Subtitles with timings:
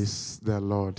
[0.00, 0.98] Praise the Lord.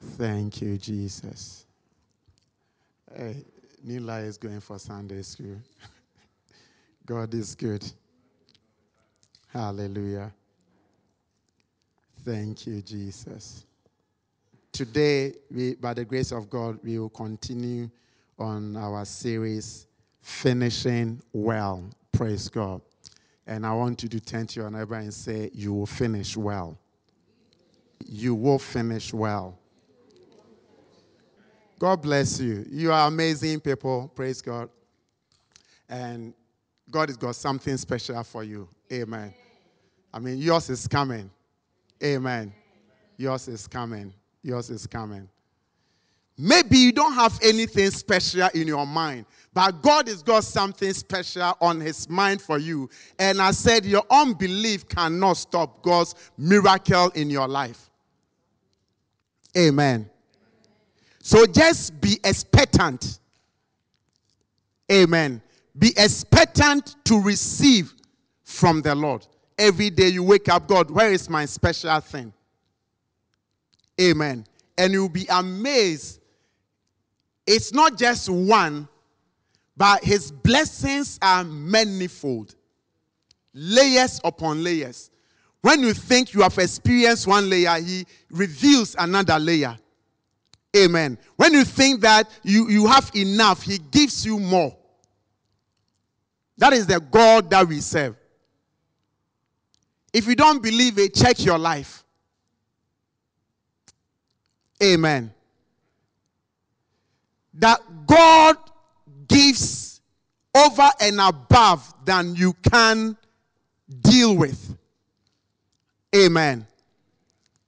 [0.00, 1.66] Thank you, Jesus.
[3.12, 3.44] Hey,
[3.82, 5.56] Nila is going for Sunday school.
[7.06, 7.84] God is good.
[9.48, 10.32] Hallelujah.
[12.24, 13.66] Thank you, Jesus.
[14.70, 17.90] Today, we, by the grace of God, we will continue
[18.38, 19.88] on our series,
[20.20, 21.82] Finishing Well.
[22.12, 22.80] Praise God.
[23.46, 26.78] And I want you to turn to your neighbor and say, You will finish well.
[28.04, 29.58] You will finish well.
[31.78, 32.64] God bless you.
[32.70, 34.10] You are amazing people.
[34.14, 34.70] Praise God.
[35.88, 36.32] And
[36.90, 38.68] God has got something special for you.
[38.92, 39.34] Amen.
[40.12, 41.30] I mean, yours is coming.
[42.02, 42.52] Amen.
[43.16, 44.12] Yours is coming.
[44.42, 45.28] Yours is coming.
[46.38, 51.56] Maybe you don't have anything special in your mind, but God has got something special
[51.62, 52.90] on His mind for you.
[53.18, 57.90] And I said, your unbelief cannot stop God's miracle in your life.
[59.56, 60.10] Amen.
[61.22, 63.18] So just be expectant.
[64.92, 65.40] Amen.
[65.78, 67.94] Be expectant to receive
[68.44, 69.26] from the Lord.
[69.58, 72.32] Every day you wake up, God, where is my special thing?
[73.98, 74.44] Amen.
[74.76, 76.20] And you'll be amazed.
[77.46, 78.88] It's not just one,
[79.76, 82.54] but his blessings are manifold,
[83.54, 85.10] layers upon layers.
[85.60, 89.76] When you think you have experienced one layer, he reveals another layer.
[90.76, 91.18] Amen.
[91.36, 94.76] When you think that you, you have enough, he gives you more.
[96.58, 98.16] That is the God that we serve.
[100.12, 102.04] If you don't believe it, check your life.
[104.82, 105.32] Amen.
[107.58, 108.56] That God
[109.28, 110.00] gives
[110.54, 113.16] over and above than you can
[114.00, 114.76] deal with.
[116.14, 116.66] Amen.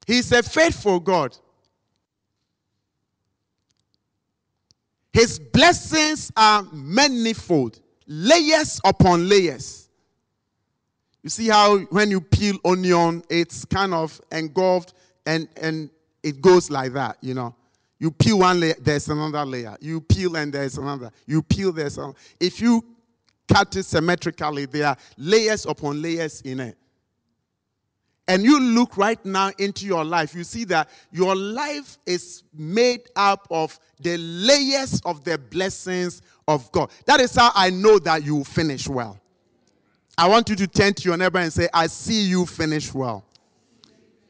[0.07, 1.37] He's a faithful God.
[5.13, 9.89] His blessings are manifold, layers upon layers.
[11.23, 14.95] You see how when you peel onion, it's kind of engulfed
[15.27, 15.91] and, and
[16.23, 17.55] it goes like that, you know.
[17.99, 19.77] You peel one layer, there's another layer.
[19.81, 21.11] You peel and there's another.
[21.27, 22.15] You peel, there's another.
[22.39, 22.85] If you
[23.53, 26.79] cut it symmetrically, there are layers upon layers in it.
[28.29, 33.09] And you look right now into your life, you see that your life is made
[33.17, 36.91] up of the layers of the blessings of God.
[37.07, 39.19] That is how I know that you finish well.
[40.19, 43.25] I want you to turn to your neighbor and say, I see you finish well.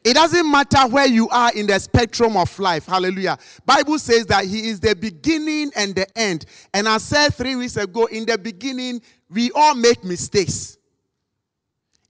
[0.03, 2.85] It doesn't matter where you are in the spectrum of life.
[2.85, 3.37] Hallelujah.
[3.65, 6.45] Bible says that he is the beginning and the end.
[6.73, 10.77] And I said 3 weeks ago in the beginning we all make mistakes.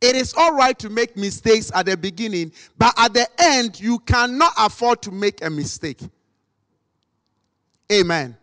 [0.01, 3.99] It is all right to make mistakes at the beginning, but at the end you
[3.99, 5.99] cannot afford to make a mistake.
[7.91, 8.37] Amen.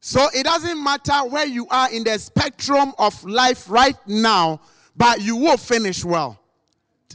[0.00, 4.62] So it doesn't matter where you are in the spectrum of life right now,
[4.96, 6.39] but you will finish well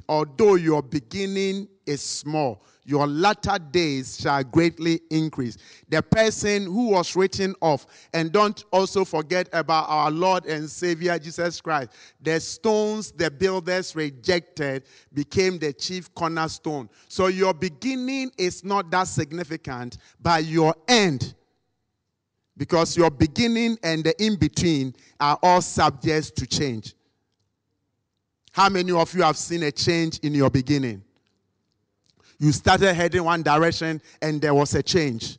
[0.07, 5.57] although your beginning is small, your latter days shall greatly increase.
[5.89, 11.17] The person who was written off, and don't also forget about our Lord and Savior
[11.17, 11.89] Jesus Christ.
[12.22, 16.89] The stones the builders rejected became the chief cornerstone.
[17.07, 21.34] So your beginning is not that significant, but your end
[22.57, 26.95] because your beginning and the in between are all subject to change.
[28.55, 31.03] How many of you have seen a change in your beginning?
[32.39, 35.38] You started heading one direction and there was a change.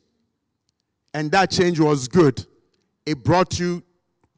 [1.15, 2.45] And that change was good.
[3.07, 3.81] It brought you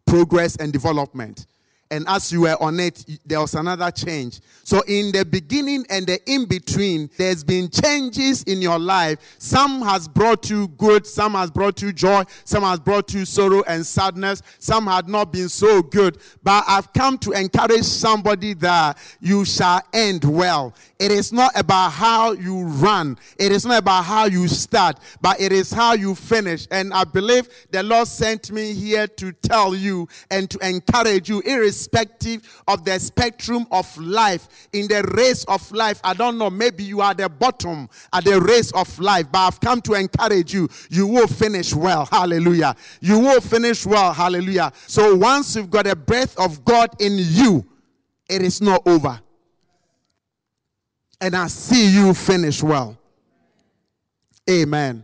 [0.08, 1.46] progress and development
[1.92, 4.42] and as you were on it, there was another change.
[4.64, 9.18] So, in the beginning and the in between, there's been changes in your life.
[9.40, 13.64] Some has brought you good, some has brought you joy, some has brought you sorrow
[13.68, 16.20] and sadness, some had not been so good.
[16.44, 20.76] But I've come to encourage somebody that you shall end well.
[21.00, 25.42] It is not about how you run, it is not about how you start, but
[25.42, 26.68] it is how you finish.
[26.70, 31.40] And I believe the Lord sent me here to tell you and to encourage you,
[31.42, 36.00] irrespective irrespective of the spectrum of life, in the race of life.
[36.04, 39.60] I don't know, maybe you are the bottom at the race of life, but I've
[39.60, 40.70] come to encourage you.
[40.90, 42.06] You will finish well.
[42.06, 42.76] Hallelujah.
[43.02, 44.14] You will finish well.
[44.14, 44.72] Hallelujah.
[44.88, 47.66] So once you've got a breath of God in you,
[48.30, 49.20] it is not over.
[51.22, 52.98] And I see you finish well.
[54.50, 55.04] Amen.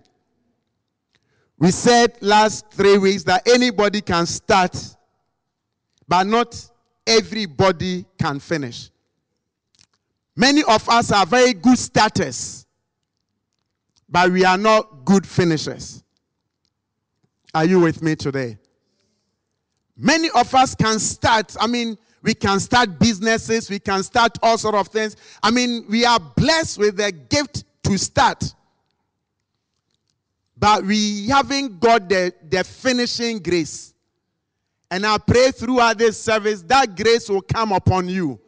[1.58, 4.76] We said last three weeks that anybody can start
[6.08, 6.70] but not
[7.06, 8.90] everybody can finish.
[10.36, 12.66] Many of us are very good starters,
[14.10, 16.04] but we are not good finishers.
[17.54, 18.58] Are you with me today?
[19.98, 24.58] Many of us can start, I mean, we can start businesses, we can start all
[24.58, 25.16] sort of things.
[25.42, 28.44] I mean, we are blessed with the gift to start.
[30.58, 33.95] But we haven't got the, the finishing grace.
[34.92, 38.40] And I pray throughout this service that grace will come upon you.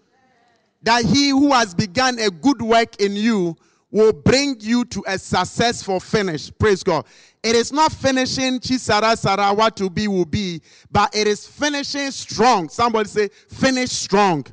[0.84, 3.56] That he who has begun a good work in you
[3.89, 6.51] will bring you to a successful finish.
[6.57, 7.06] Praise God.
[7.42, 10.62] It is not finishing que sera sera what to be will be,
[10.92, 12.69] but it is finishing strong.
[12.69, 14.45] Somebody say, finish strong.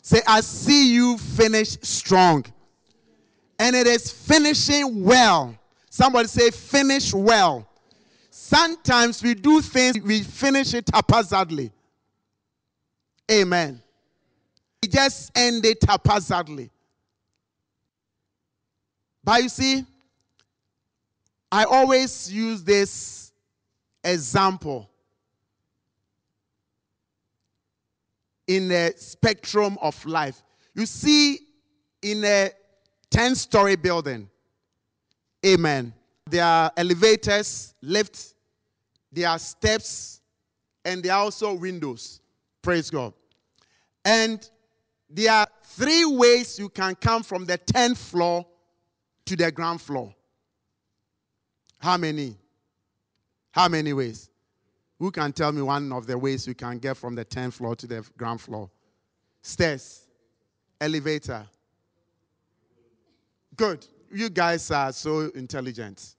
[0.00, 2.44] Say, I see you finish strong.
[3.58, 5.58] And it is finishing well.
[5.90, 7.68] Somebody say, finish well.
[8.48, 11.70] Sometimes we do things, we finish it haphazardly.
[13.30, 13.82] Amen.
[14.82, 16.70] We just end it haphazardly.
[19.22, 19.84] But you see,
[21.52, 23.32] I always use this
[24.02, 24.88] example
[28.46, 30.42] in the spectrum of life.
[30.74, 31.40] You see,
[32.00, 32.52] in a
[33.10, 34.30] 10 story building,
[35.44, 35.92] amen,
[36.30, 38.36] there are elevators, lifts,
[39.12, 40.20] there are steps,
[40.84, 42.20] and there are also windows.
[42.62, 43.12] Praise God.
[44.04, 44.48] And
[45.10, 48.46] there are three ways you can come from the 10th floor
[49.26, 50.14] to the ground floor.
[51.78, 52.36] How many?
[53.52, 54.30] How many ways?
[54.98, 57.76] Who can tell me one of the ways you can get from the 10th floor
[57.76, 58.70] to the ground floor?
[59.42, 60.06] Stairs,
[60.80, 61.46] elevator.
[63.54, 63.86] Good.
[64.10, 66.16] You guys are so intelligent.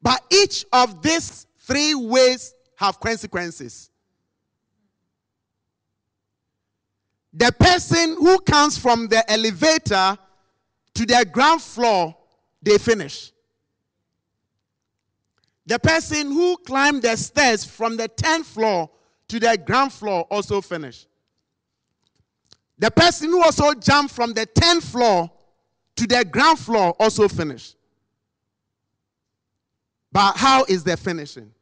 [0.00, 3.90] But each of these three ways have consequences.
[7.32, 10.16] The person who comes from the elevator
[10.94, 12.16] to the ground floor,
[12.62, 13.32] they finish.
[15.66, 18.90] The person who climbed the stairs from the 10th floor
[19.28, 21.06] to the ground floor also finish.
[22.78, 25.30] The person who also jumped from the 10th floor
[25.96, 27.74] to the ground floor also finish.
[30.12, 31.52] But how is the finishing?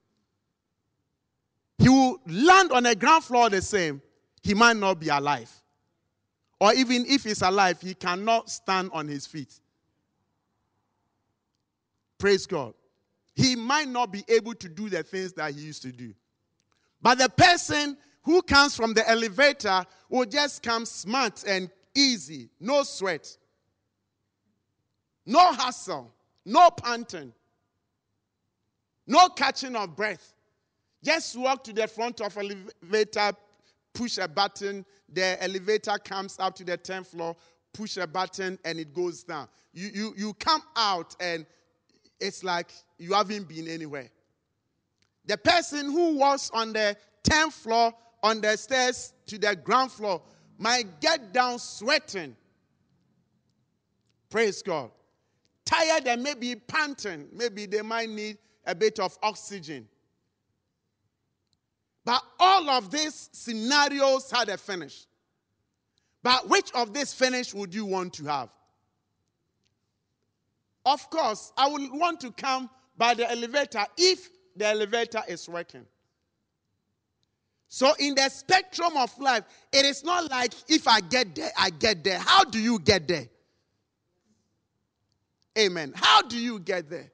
[1.78, 4.00] He will land on the ground floor the same.
[4.42, 5.50] He might not be alive.
[6.60, 9.52] Or even if he's alive, he cannot stand on his feet.
[12.18, 12.72] Praise God.
[13.34, 16.14] He might not be able to do the things that he used to do.
[17.02, 22.82] But the person who comes from the elevator will just come smart and easy, no
[22.82, 23.36] sweat,
[25.26, 26.10] no hustle,
[26.44, 27.32] no panting.
[29.06, 30.34] No catching of breath.
[31.02, 33.32] Just walk to the front of elevator,
[33.92, 37.36] push a button, the elevator comes up to the 10th floor,
[37.72, 39.48] push a button, and it goes down.
[39.72, 41.46] You, you, you come out, and
[42.20, 44.10] it's like you haven't been anywhere.
[45.26, 47.92] The person who was on the 10th floor,
[48.22, 50.22] on the stairs to the ground floor,
[50.58, 52.34] might get down sweating.
[54.30, 54.90] Praise God.
[55.64, 57.28] Tired and maybe panting.
[57.32, 59.88] Maybe they might need a bit of oxygen.
[62.04, 65.06] But all of these scenarios had a finish.
[66.22, 68.48] But which of this finish would you want to have?
[70.84, 75.84] Of course, I would want to come by the elevator if the elevator is working.
[77.68, 81.70] So, in the spectrum of life, it is not like if I get there, I
[81.70, 82.18] get there.
[82.18, 83.26] How do you get there?
[85.58, 85.92] Amen.
[85.96, 87.10] How do you get there?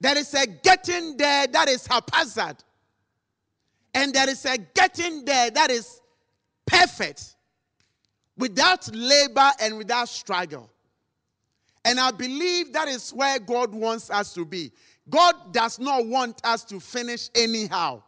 [0.00, 2.56] There is a getting there that is haphazard.
[3.94, 6.00] And there is a getting there that is
[6.66, 7.36] perfect
[8.36, 10.70] without labor and without struggle.
[11.84, 14.72] And I believe that is where God wants us to be.
[15.08, 18.02] God does not want us to finish anyhow.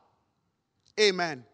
[1.01, 1.45] Amen.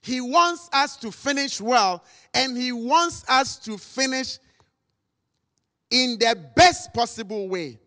[0.00, 4.38] He wants us to finish well, and He wants us to finish
[5.90, 7.78] in the best possible way.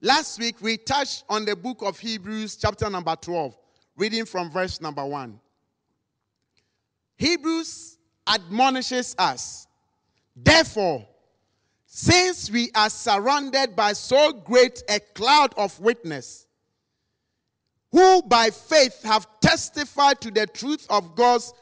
[0.00, 3.56] Last week we touched on the book of Hebrews, chapter number 12,
[3.96, 5.40] reading from verse number 1.
[7.16, 9.66] Hebrews admonishes us,
[10.36, 11.04] therefore,
[11.84, 16.46] since we are surrounded by so great a cloud of witness,
[17.90, 21.52] who by faith have testified to the truth of God's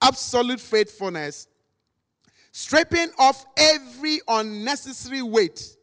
[0.00, 1.46] absolute faithfulness,
[2.52, 5.75] stripping off every unnecessary weight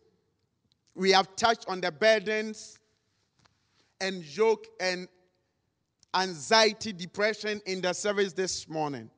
[0.95, 2.79] we have touched on the burdens
[4.01, 5.07] and yoke and
[6.13, 9.09] anxiety, depression in the service this morning.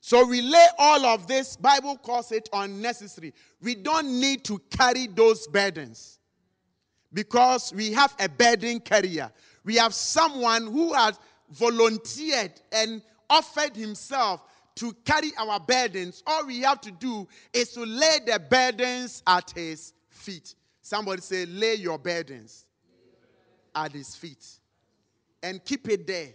[0.00, 3.34] So we lay all of this, Bible calls it unnecessary.
[3.60, 6.18] We don't need to carry those burdens
[7.12, 9.30] because we have a burden carrier.
[9.64, 11.18] We have someone who has
[11.50, 14.42] volunteered and offered himself
[14.76, 16.22] to carry our burdens.
[16.26, 20.54] All we have to do is to lay the burdens at his feet.
[20.82, 22.66] Somebody say, lay your burdens
[23.74, 24.46] at his feet
[25.42, 26.30] and keep it there.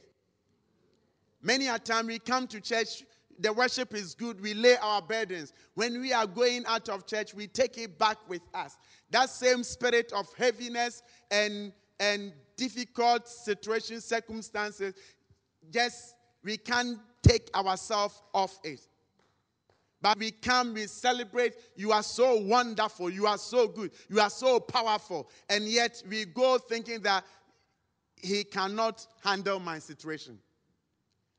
[1.41, 3.03] Many a time we come to church,
[3.39, 5.53] the worship is good, we lay our burdens.
[5.73, 8.77] When we are going out of church, we take it back with us.
[9.11, 14.95] That same spirit of heaviness and, and difficult situations, circumstances,
[15.71, 18.87] just we can't take ourselves off it.
[20.01, 21.55] But we come, we celebrate.
[21.75, 23.09] You are so wonderful.
[23.09, 23.91] You are so good.
[24.09, 25.29] You are so powerful.
[25.49, 27.23] And yet we go thinking that
[28.15, 30.37] he cannot handle my situation.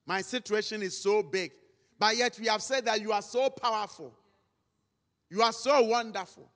[0.07, 1.53] My situation is so big.
[1.99, 4.13] But yet we have said that you are so powerful.
[5.31, 6.49] You are so wonderful.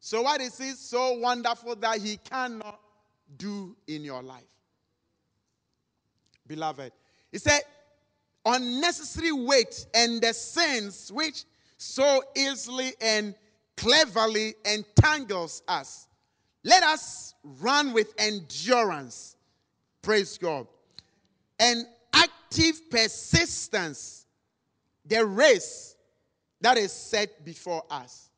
[0.00, 2.80] So, what is it so wonderful that he cannot
[3.36, 4.42] do in your life?
[6.46, 6.92] Beloved,
[7.32, 7.60] he said,
[8.54, 11.44] unnecessary weight and the sins which
[11.76, 13.34] so easily and
[13.76, 16.08] cleverly entangles us.
[16.64, 19.36] Let us run with endurance.
[20.02, 20.66] Praise God.
[21.60, 24.26] And active persistence
[25.06, 25.96] the race
[26.60, 28.30] that is set before us.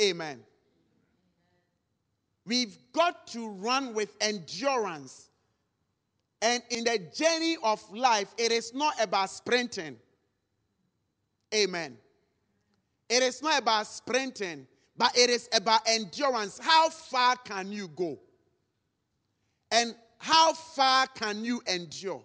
[0.00, 0.40] Amen.
[2.46, 5.29] We've got to run with endurance.
[6.42, 9.96] And in the journey of life, it is not about sprinting.
[11.54, 11.98] Amen.
[13.08, 14.66] It is not about sprinting,
[14.96, 16.58] but it is about endurance.
[16.62, 18.18] How far can you go?
[19.70, 22.22] And how far can you endure?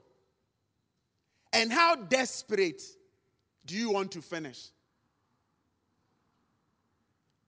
[1.54, 2.82] And how desperate
[3.66, 4.68] do you want to finish?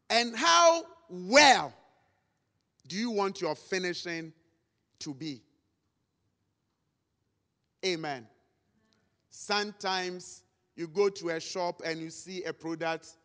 [0.09, 1.73] And how well
[2.87, 4.33] do you want your finishing
[4.99, 5.41] to be?
[7.85, 8.27] Amen.
[9.29, 10.43] Sometimes
[10.75, 13.17] you go to a shop and you see a product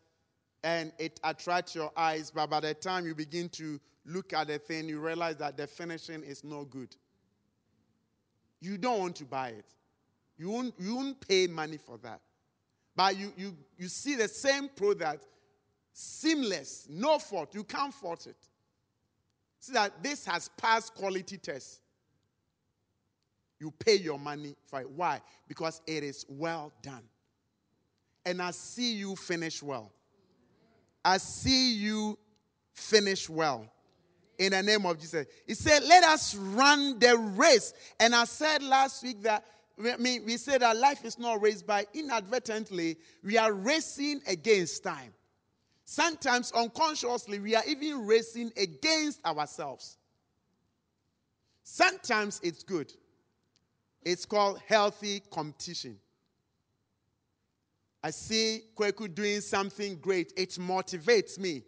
[0.63, 4.59] and it attracts your eyes, but by the time you begin to look at the
[4.59, 6.95] thing, you realize that the finishing is no good.
[8.61, 9.65] You don't want to buy it.
[10.37, 12.21] You won't, you won't pay money for that.
[12.95, 15.27] But you, you, you see the same product,
[15.91, 17.53] seamless, no fault.
[17.53, 18.37] You can't fault it.
[19.59, 21.81] See that this has passed quality tests.
[23.63, 24.89] You pay your money for it.
[24.89, 25.21] Why?
[25.47, 27.03] Because it is well done.
[28.25, 29.89] And I see you finish well.
[31.05, 32.19] I see you
[32.73, 33.65] finish well.
[34.37, 35.27] In the name of Jesus.
[35.47, 37.73] He said, Let us run the race.
[38.01, 39.45] And I said last week that
[39.81, 44.83] I mean, we said that life is not raced by inadvertently, we are racing against
[44.83, 45.13] time.
[45.85, 49.97] Sometimes unconsciously, we are even racing against ourselves.
[51.63, 52.91] Sometimes it's good.
[54.05, 55.97] It's called healthy competition.
[58.03, 60.33] I see Kweku doing something great.
[60.35, 61.63] It motivates me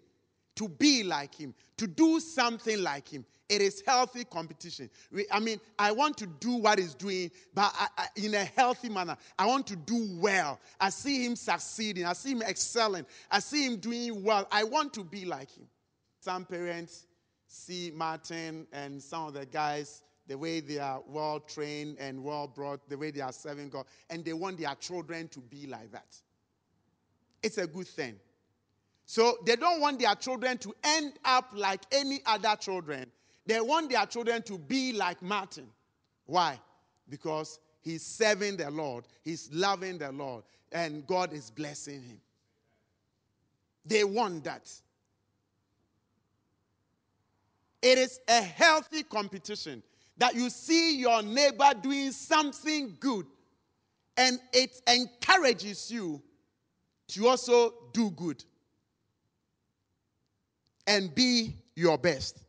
[0.56, 3.26] to be like him, to do something like him.
[3.48, 4.90] It is healthy competition.
[5.32, 8.90] I mean, I want to do what he's doing, but I, I, in a healthy
[8.90, 9.16] manner.
[9.38, 10.60] I want to do well.
[10.80, 12.06] I see him succeeding.
[12.06, 13.06] I see him excelling.
[13.30, 14.48] I see him doing well.
[14.52, 15.68] I want to be like him.
[16.22, 17.06] Some parents
[17.48, 22.48] see Martin and some of the guys the way they are well trained and well
[22.48, 25.92] brought, the way they are serving God, and they want their children to be like
[25.92, 26.16] that.
[27.44, 28.16] It's a good thing.
[29.06, 33.12] So they don't want their children to end up like any other children.
[33.46, 35.68] They want their children to be like Martin.
[36.26, 36.60] Why?
[37.08, 42.20] Because he's serving the Lord, he's loving the Lord, and God is blessing him.
[43.86, 44.72] They want that.
[47.84, 49.84] It is a healthy competition
[50.18, 53.26] that you see your neighbor doing something good
[54.18, 56.22] and it encourages you
[57.08, 58.44] to also do good
[60.88, 62.40] and be your best.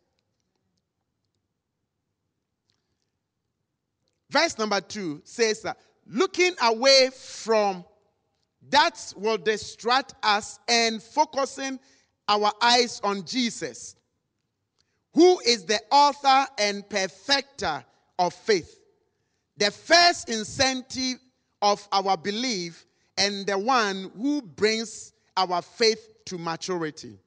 [4.30, 7.84] Verse number two says that looking away from
[8.70, 11.78] that will distract us and focusing
[12.28, 13.95] our eyes on Jesus,
[15.16, 17.84] who is the author and perfecter
[18.20, 18.78] of faith,
[19.56, 21.18] the first incentive
[21.60, 22.86] of our belief,
[23.18, 27.18] and the one who brings our faith to maturity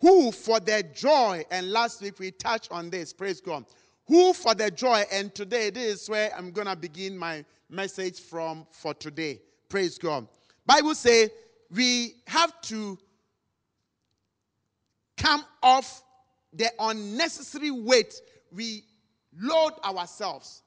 [0.00, 3.64] who for their joy, and last week we touched on this, praise God,
[4.06, 8.20] who for their joy, and today this is where I'm going to begin my message
[8.20, 9.40] from for today.
[9.68, 10.26] Praise God.
[10.66, 11.28] Bible say
[11.70, 12.98] we have to
[15.16, 16.02] come off
[16.52, 18.20] the unnecessary weight
[18.52, 18.84] we
[19.38, 20.62] load ourselves.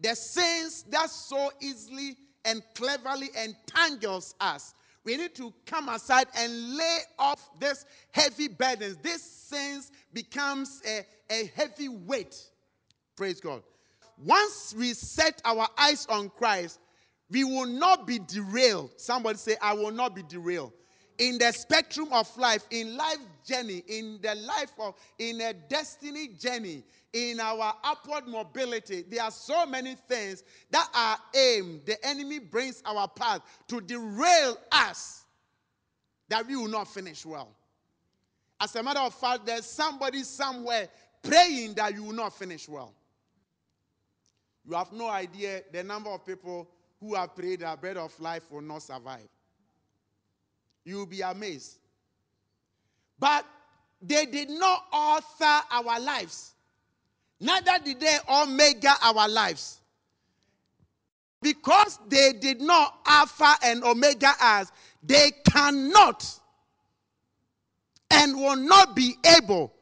[0.00, 4.74] The sins that so easily and cleverly entangles us.
[5.04, 8.96] We need to come aside and lay off this heavy burdens.
[9.02, 12.36] This sins becomes a, a heavy weight.
[13.16, 13.62] Praise God.
[14.24, 16.78] Once we set our eyes on Christ,
[17.30, 18.90] we will not be derailed.
[18.96, 20.72] Somebody say, I will not be derailed.
[21.18, 26.28] In the spectrum of life, in life journey, in the life of, in a destiny
[26.28, 32.38] journey, in our upward mobility, there are so many things that are aimed, the enemy
[32.38, 35.24] brings our path to derail us
[36.28, 37.54] that we will not finish well.
[38.60, 40.88] As a matter of fact, there's somebody somewhere
[41.22, 42.94] praying that you will not finish well.
[44.64, 46.68] You have no idea the number of people
[47.00, 49.28] who have prayed that bread of life will not survive.
[50.84, 51.78] You will be amazed.
[53.18, 53.46] But
[54.00, 56.52] they did not author our lives.
[57.40, 59.80] Neither did they omega our lives.
[61.40, 64.70] Because they did not alpha and omega us,
[65.02, 66.24] they cannot
[68.10, 69.72] and will not be able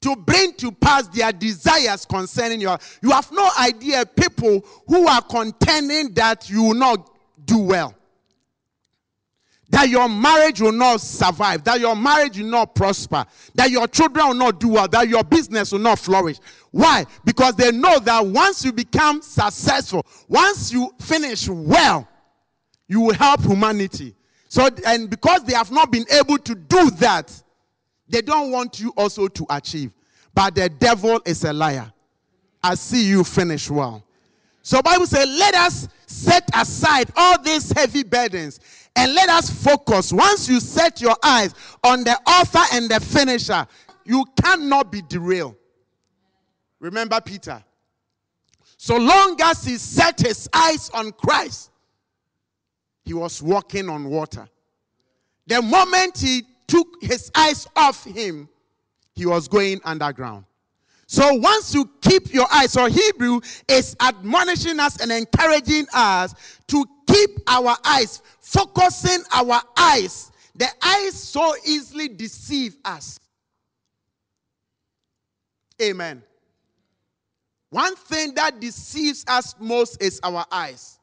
[0.00, 2.74] to bring to pass their desires concerning you.
[3.02, 7.10] You have no idea people who are contending that you will not
[7.46, 7.94] do well
[9.68, 14.28] that your marriage will not survive, that your marriage will not prosper, that your children
[14.28, 16.38] will not do well, that your business will not flourish.
[16.70, 17.04] Why?
[17.24, 22.06] Because they know that once you become successful, once you finish well,
[22.86, 24.14] you will help humanity.
[24.48, 27.32] So, and because they have not been able to do that,
[28.08, 29.90] they don't want you also to achieve.
[30.32, 31.92] But the devil is a liar.
[32.62, 34.04] I see you finish well.
[34.62, 38.60] So Bible says, let us set aside all these heavy burdens
[38.96, 40.12] and let us focus.
[40.12, 41.54] Once you set your eyes
[41.84, 43.66] on the author and the finisher,
[44.04, 45.56] you cannot be derailed.
[46.80, 47.62] Remember Peter.
[48.78, 51.70] So long as he set his eyes on Christ,
[53.04, 54.48] he was walking on water.
[55.46, 58.48] The moment he took his eyes off him,
[59.14, 60.44] he was going underground.
[61.06, 66.34] So once you keep your eyes, so Hebrew is admonishing us and encouraging us
[66.66, 66.84] to
[67.16, 70.32] keep our eyes, focusing our eyes.
[70.54, 73.18] The eyes so easily deceive us.
[75.80, 76.22] Amen.
[77.70, 80.98] One thing that deceives us most is our eyes.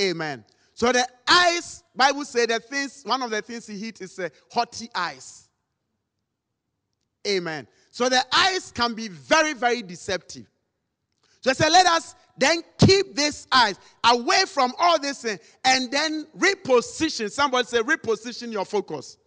[0.00, 0.44] Amen.
[0.74, 4.30] So the eyes, Bible says the things, one of the things he hit is a
[4.50, 5.48] haughty eyes.
[7.26, 7.66] Amen.
[7.90, 10.46] So the eyes can be very, very deceptive.
[11.40, 16.26] So I said, let us then keep these eyes away from all this and then
[16.38, 17.30] reposition.
[17.30, 19.18] Somebody say, reposition your focus.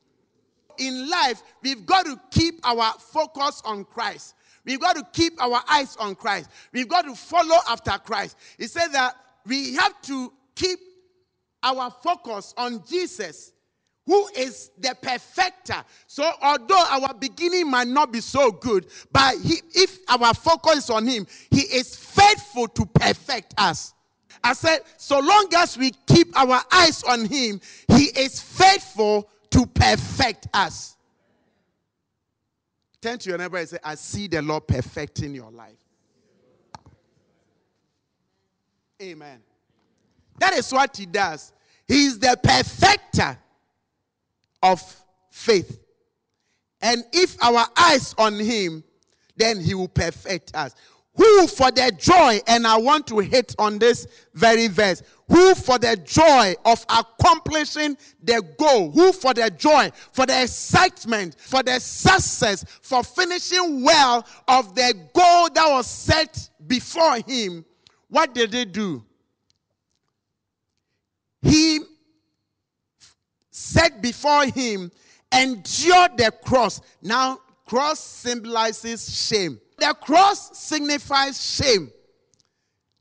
[0.78, 4.36] In life, we've got to keep our focus on Christ.
[4.66, 6.50] We've got to keep our eyes on Christ.
[6.74, 8.38] We've got to follow after Christ.
[8.58, 9.16] He said that
[9.46, 10.80] we have to keep
[11.64, 13.54] our focus on Jesus
[14.06, 15.84] who is the perfecter.
[16.08, 20.90] So, although our beginning might not be so good, but he, if our focus is
[20.90, 23.94] on Him, He is faithful to perfect us.
[24.44, 29.66] I said, so long as we keep our eyes on Him, He is faithful to
[29.66, 30.98] perfect us.
[33.02, 35.78] Turn to your neighbor and say, I see the Lord perfecting your life.
[39.02, 39.42] Amen.
[40.38, 41.54] That is what He does.
[41.88, 43.38] He is the perfecter
[44.66, 44.82] of
[45.30, 45.80] faith.
[46.82, 48.84] And if our eyes on him,
[49.38, 50.74] then he will perfect us.
[51.16, 55.80] Who for the joy, and I want to hit on this very verse, who for
[55.80, 61.80] the joy of accomplishing the goal, who for the joy, for the excitement, for the
[61.80, 67.64] success, for finishing well of the goal that was set before him,
[68.10, 69.04] what did he do?
[71.42, 71.80] He
[73.66, 74.92] set before him
[75.32, 76.82] endured the cross.
[77.02, 79.60] Now, cross symbolizes shame.
[79.78, 81.92] The cross signifies shame.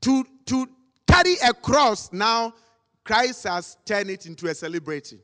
[0.01, 0.67] To, to
[1.07, 2.53] carry a cross, now
[3.03, 5.19] Christ has turned it into a celebration.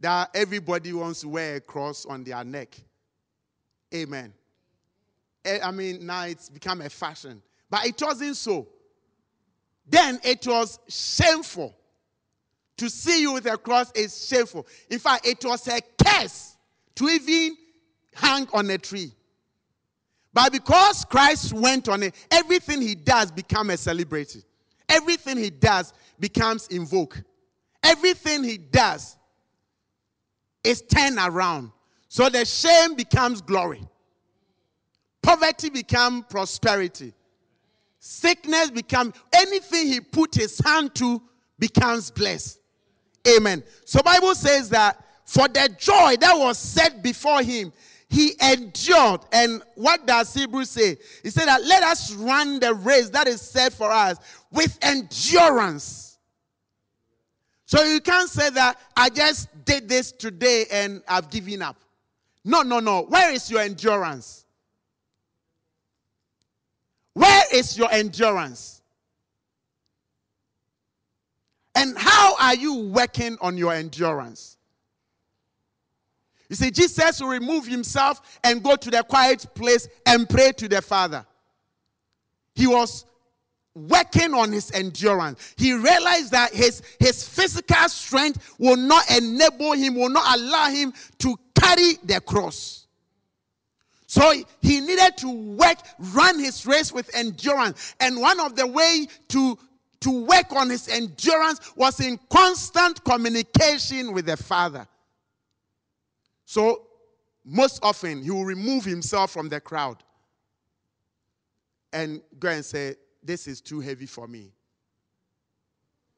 [0.00, 2.74] That everybody wants to wear a cross on their neck.
[3.94, 4.32] Amen.
[5.44, 7.42] Eh, I mean, now it's become a fashion.
[7.70, 8.66] But it wasn't so.
[9.86, 11.74] Then it was shameful
[12.76, 14.66] to see you with a cross is shameful.
[14.90, 16.56] In fact, it was a curse
[16.96, 17.56] to even
[18.14, 19.12] hang on a tree.
[20.32, 24.42] But because Christ went on it, everything he does becomes a celebrity.
[24.88, 27.22] Everything he does becomes invoke.
[27.82, 29.16] Everything he does
[30.64, 31.70] is turned around.
[32.08, 33.86] So the shame becomes glory.
[35.22, 37.14] Poverty becomes prosperity.
[37.98, 41.22] Sickness becomes anything he put his hand to
[41.58, 42.58] becomes blessed.
[43.26, 43.62] Amen.
[43.84, 47.72] So Bible says that for the joy that was set before him,
[48.08, 49.22] he endured.
[49.32, 50.98] And what does Hebrews say?
[51.22, 54.18] He said that let us run the race that is set for us
[54.52, 56.18] with endurance.
[57.66, 61.76] So you can't say that I just did this today and I've given up.
[62.44, 63.02] No, no, no.
[63.02, 64.44] Where is your endurance?
[67.14, 68.82] Where is your endurance?
[71.74, 74.56] And how are you working on your endurance?
[76.48, 80.68] You see, Jesus will remove himself and go to the quiet place and pray to
[80.68, 81.26] the Father.
[82.54, 83.06] He was
[83.74, 85.54] working on his endurance.
[85.56, 90.92] He realized that his, his physical strength will not enable him, will not allow him
[91.18, 92.86] to carry the cross.
[94.06, 97.96] So he needed to work, run his race with endurance.
[97.98, 99.58] And one of the way to,
[100.04, 104.86] to work on his endurance was in constant communication with the Father.
[106.44, 106.82] So
[107.42, 109.96] most often he will remove himself from the crowd
[111.94, 114.52] and go and say, This is too heavy for me.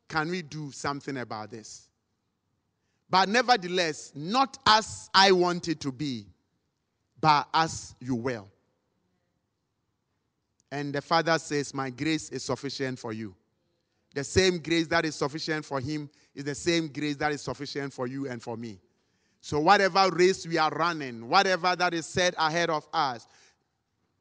[0.09, 1.89] Can we do something about this?
[3.09, 6.27] But nevertheless, not as I want it to be,
[7.21, 8.49] but as you will.
[10.73, 13.37] And the Father says, My grace is sufficient for you.
[14.17, 17.93] The same grace that is sufficient for him is the same grace that is sufficient
[17.93, 18.81] for you and for me.
[19.43, 23.29] So, whatever race we are running, whatever that is set ahead of us,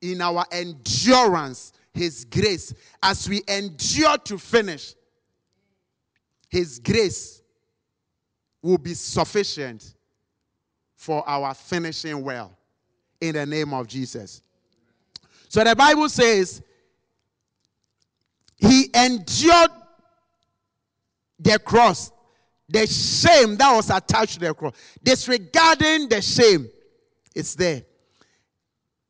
[0.02, 4.96] in our endurance, His grace, as we endure to finish,
[6.50, 7.42] His grace
[8.62, 9.94] will be sufficient
[10.98, 12.52] for our finishing well
[13.22, 14.42] in the name of Jesus.
[15.48, 16.62] So the Bible says
[18.58, 19.72] he endured
[21.40, 22.12] the cross,
[22.70, 26.70] the shame that was attached to the cross, disregarding the shame.
[27.36, 27.84] It's there.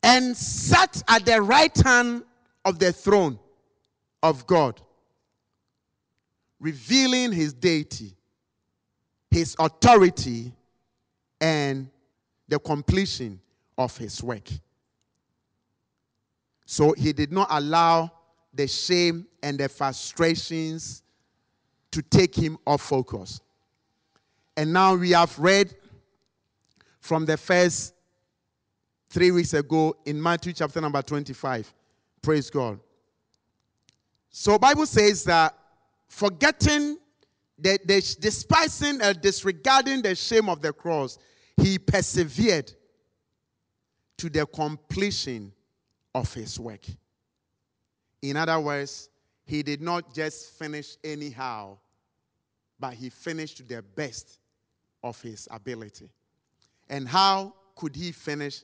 [0.03, 2.23] And sat at the right hand
[2.63, 3.39] of the throne
[4.21, 4.81] of God,
[6.59, 8.15] revealing his deity
[9.35, 10.53] his authority
[11.41, 11.89] and
[12.47, 13.37] the completion
[13.77, 14.47] of his work.
[16.65, 18.11] So he did not allow
[18.53, 21.03] the shame and the frustrations
[21.95, 23.39] to take him off focus.
[24.57, 25.73] And now we have read
[26.99, 27.93] from the first
[29.09, 31.73] three weeks ago in Matthew chapter number 25.
[32.21, 32.81] Praise God.
[34.29, 35.57] So Bible says that
[36.09, 36.97] forgetting
[37.57, 41.17] the, the, despising and disregarding the shame of the cross,
[41.55, 42.73] he persevered
[44.17, 45.53] to the completion
[46.13, 46.85] of his work.
[48.21, 49.07] In other words,
[49.45, 51.77] he did not just finish anyhow,
[52.79, 54.39] but he finished to the best
[55.03, 56.09] of his ability.
[56.89, 58.63] And how could he finish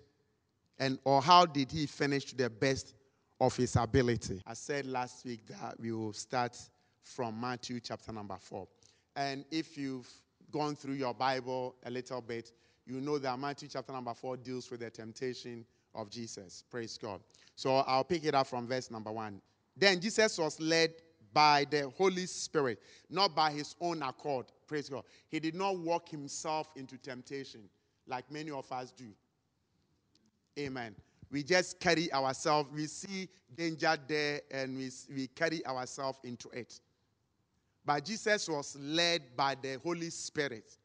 [0.80, 2.96] and or how did he finish to the best
[3.40, 4.42] of his ability?
[4.46, 6.58] I said last week that we will start
[7.04, 8.68] from Matthew chapter number 4.
[9.16, 10.10] And if you've
[10.52, 12.52] gone through your Bible a little bit,
[12.86, 16.64] you know that Matthew chapter number 4 deals with the temptation of Jesus.
[16.70, 17.22] Praise God.
[17.56, 19.42] So I'll pick it up from verse number 1.
[19.78, 20.94] Then Jesus was led
[21.34, 24.48] by the Holy Spirit, not by his own accord.
[24.68, 25.04] Praise God.
[25.30, 27.62] He did not walk himself into temptation
[28.08, 29.08] like many of us do.
[30.60, 30.96] Amen.
[31.32, 36.80] We just carry ourselves, we see danger there, and we, we carry ourselves into it.
[37.86, 40.78] But Jesus was led by the Holy Spirit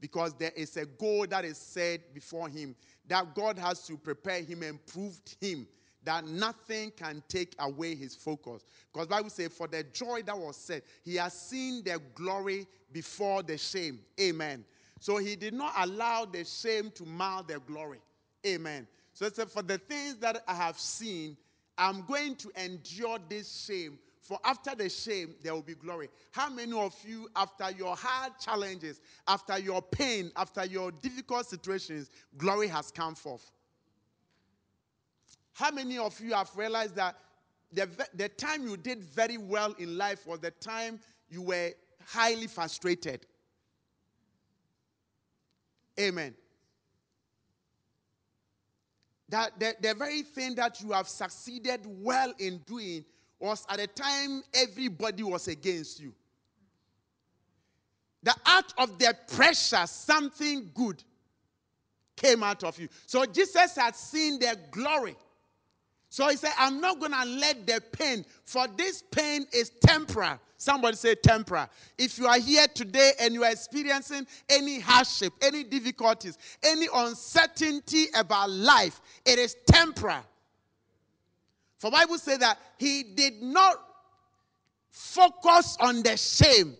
[0.00, 2.74] because there is a goal that is set before him
[3.06, 5.66] that God has to prepare him and prove him
[6.08, 8.64] that nothing can take away his focus.
[8.90, 13.42] Because Bible says, for the joy that was set, he has seen the glory before
[13.42, 14.00] the shame.
[14.18, 14.64] Amen.
[15.00, 17.98] So he did not allow the shame to mar the glory.
[18.46, 18.86] Amen.
[19.12, 21.36] So it said, for the things that I have seen,
[21.76, 26.08] I'm going to endure this shame for after the shame, there will be glory.
[26.32, 32.10] How many of you, after your hard challenges, after your pain, after your difficult situations,
[32.36, 33.50] glory has come forth?
[35.58, 37.16] How many of you have realized that
[37.72, 41.72] the, the time you did very well in life was the time you were
[42.06, 43.26] highly frustrated?
[45.98, 46.34] Amen.
[49.28, 53.04] that the, the very thing that you have succeeded well in doing
[53.38, 56.14] was at a time everybody was against you.
[58.22, 61.02] The out of the pressure, something good
[62.16, 62.88] came out of you.
[63.06, 65.16] So Jesus had seen the glory.
[66.18, 70.40] So he said, I'm not going to let the pain, for this pain is temporal.
[70.56, 71.68] Somebody say temporal.
[71.96, 78.06] If you are here today and you are experiencing any hardship, any difficulties, any uncertainty
[78.16, 80.24] about life, it is temporal.
[81.78, 83.76] For Bible says that he did not
[84.90, 86.74] focus on the shame,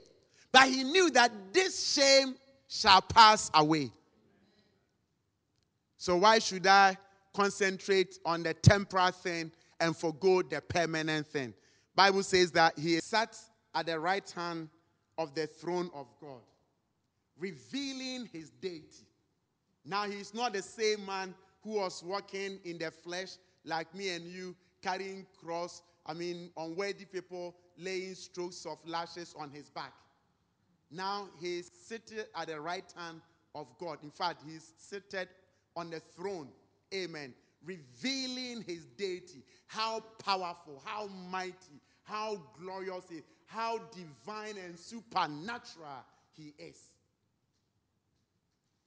[0.51, 2.35] but he knew that this shame
[2.66, 3.92] shall pass away.
[5.96, 6.98] So why should I
[7.38, 11.55] concentrate on the temporal thing and forego the permanent thing?
[11.94, 13.37] Bible says that he sat
[13.74, 14.68] at the right hand
[15.18, 16.40] of the throne of God,
[17.38, 19.07] revealing his deity.
[19.85, 24.24] Now he's not the same man who was walking in the flesh like me and
[24.24, 29.92] you, carrying cross, I mean, unworthy people laying strokes of lashes on his back.
[30.90, 33.20] Now he's seated at the right hand
[33.55, 33.98] of God.
[34.03, 35.29] In fact, he's seated
[35.77, 36.48] on the throne.
[36.94, 37.35] Amen.
[37.64, 39.42] Revealing his deity.
[39.66, 43.05] How powerful, how mighty, how glorious
[43.48, 46.05] how divine and supernatural
[46.37, 46.77] he is.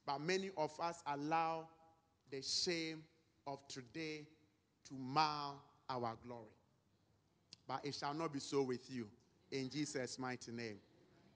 [0.06, 1.68] But many of us allow
[2.30, 3.04] the shame
[3.48, 4.28] of today
[4.88, 5.56] to mar
[5.90, 6.46] our glory.
[7.68, 9.08] But it shall not be so with you.
[9.52, 10.78] In Jesus' mighty name.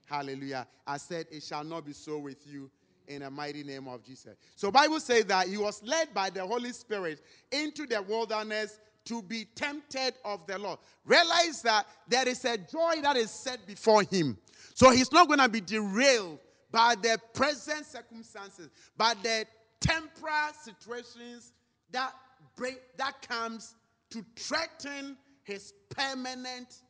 [0.06, 0.68] Hallelujah.
[0.86, 2.70] I said it shall not be so with you
[3.08, 4.36] in the mighty name of Jesus.
[4.54, 9.22] So Bible says that he was led by the Holy Spirit into the wilderness to
[9.22, 10.78] be tempted of the Lord.
[11.04, 14.36] Realize that there is a joy that is set before him.
[14.74, 16.38] So he's not going to be derailed
[16.70, 19.46] by the present circumstances, by the
[19.80, 21.52] temporal situations
[21.90, 22.12] that
[22.56, 23.74] break that comes
[24.10, 26.82] to threaten his permanent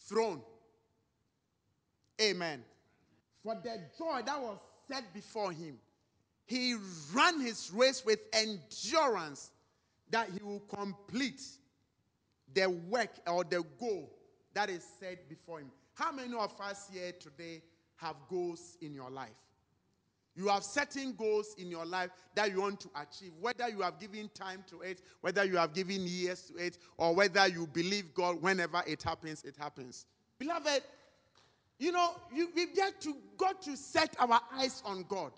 [0.00, 0.42] throne.
[2.20, 2.62] Amen.
[3.46, 5.78] For the joy that was set before him,
[6.46, 6.74] he
[7.14, 9.52] ran his race with endurance
[10.10, 11.40] that he will complete
[12.54, 14.12] the work or the goal
[14.54, 15.70] that is set before him.
[15.94, 17.62] How many of us here today
[17.94, 19.38] have goals in your life?
[20.34, 24.00] You have certain goals in your life that you want to achieve, whether you have
[24.00, 28.12] given time to it, whether you have given years to it, or whether you believe
[28.12, 30.04] God whenever it happens, it happens.
[30.40, 30.82] Beloved,
[31.78, 35.32] you know, you, we've got to got to set our eyes on God.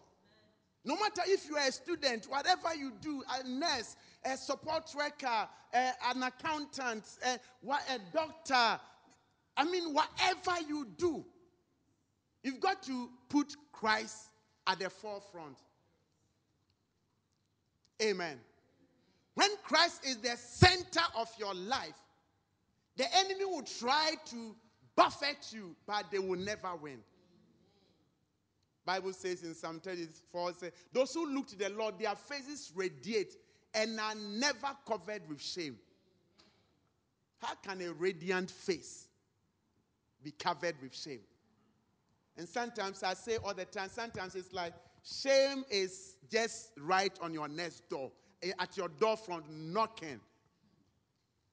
[0.85, 5.49] No matter if you are a student, whatever you do, a nurse, a support worker,
[5.75, 7.39] a, an accountant, a,
[7.71, 8.81] a doctor,
[9.57, 11.25] I mean, whatever you do,
[12.43, 14.31] you've got to put Christ
[14.67, 15.59] at the forefront.
[18.01, 18.39] Amen.
[19.35, 21.99] When Christ is the center of your life,
[22.97, 24.57] the enemy will try to
[24.99, 26.99] buffet you, but they will never win.
[28.85, 33.37] Bible says in Psalm 34, say, those who look to the Lord, their faces radiate
[33.75, 35.79] and are never covered with shame.
[37.41, 39.07] How can a radiant face
[40.25, 41.21] be covered with shame?
[42.37, 44.73] And sometimes I say all the time, sometimes it's like
[45.05, 48.11] shame is just right on your next door,
[48.43, 50.21] eh, at your door front, knocking.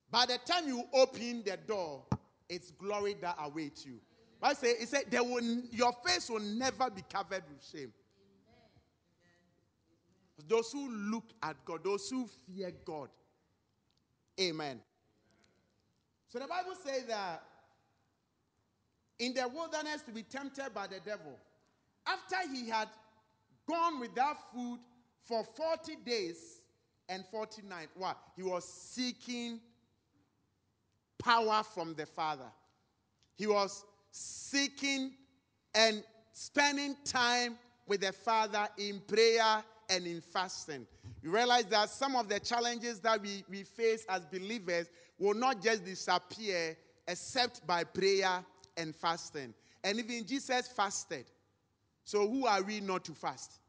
[0.10, 2.06] By the time you open the door,
[2.50, 4.00] it's glory that awaits you.
[4.42, 7.92] I say, it said, there will, your face will never be covered with shame.
[10.48, 13.10] Those who look at God, those who fear God.
[14.40, 14.80] Amen.
[16.28, 17.42] So the Bible says that
[19.18, 21.40] in the wilderness to be tempted by the devil,
[22.06, 22.90] after he had
[23.68, 24.80] gone without food
[25.24, 26.62] for 40 days
[27.10, 28.18] and 40 nights, what?
[28.36, 29.60] He was seeking
[31.20, 32.52] power from the Father.
[33.36, 35.12] He was seeking
[35.74, 40.88] and spending time with the Father in prayer and in fasting.
[41.22, 44.88] You realize that some of the challenges that we, we face as believers
[45.20, 48.44] will not just disappear except by prayer
[48.78, 49.54] and fasting.
[49.84, 51.26] And even Jesus fasted.
[52.04, 53.60] So, who are we not to fast?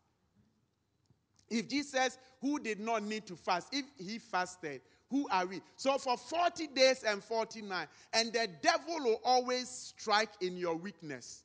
[1.48, 5.60] If Jesus, who did not need to fast, if he fasted, who are we?
[5.76, 11.44] So, for 40 days and 49, and the devil will always strike in your weakness.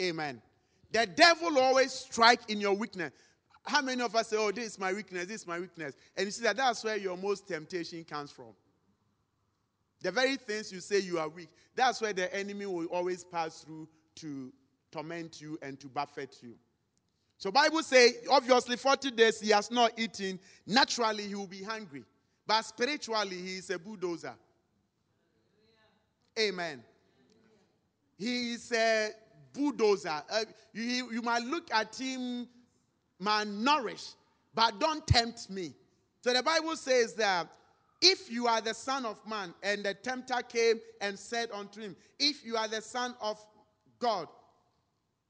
[0.00, 0.40] Amen.
[0.92, 3.12] The devil always strike in your weakness.
[3.64, 5.26] How many of us say, "Oh, this is my weakness.
[5.26, 8.54] This is my weakness," and you see that that's where your most temptation comes from.
[10.00, 13.60] The very things you say you are weak, that's where the enemy will always pass
[13.60, 14.52] through to
[14.90, 16.58] torment you and to buffet you.
[17.42, 20.38] So Bible say obviously 40 days he has not eaten.
[20.64, 22.04] Naturally he will be hungry.
[22.46, 24.34] But spiritually he is a bulldozer.
[26.38, 26.84] Amen.
[28.16, 29.08] He is a
[29.52, 30.22] bulldozer.
[30.30, 32.46] Uh, you, you might look at him
[33.20, 34.14] malnourished,
[34.54, 35.74] but don't tempt me.
[36.20, 37.48] So the Bible says that
[38.00, 41.96] if you are the Son of Man, and the tempter came and said unto him,
[42.20, 43.44] If you are the Son of
[43.98, 44.28] God,